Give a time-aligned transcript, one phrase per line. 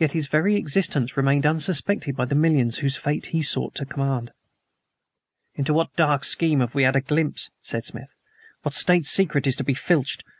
[0.00, 4.32] Yet his very existence remained unsuspected by the millions whose fate he sought to command.
[5.54, 8.12] "Into what dark scheme have we had a glimpse?" said Smith.
[8.62, 10.24] "What State secret is to be filched?